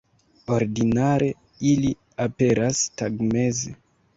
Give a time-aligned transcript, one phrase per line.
[0.53, 1.27] Ordinare
[1.73, 1.93] ili
[2.27, 3.79] aperas tagmeze.